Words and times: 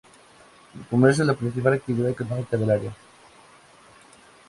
El 0.79 0.83
comercio 0.87 1.21
es 1.21 1.27
la 1.27 1.35
principal 1.35 1.73
actividad 1.73 2.09
económica 2.09 2.57
del 2.57 2.71
área. 2.71 2.95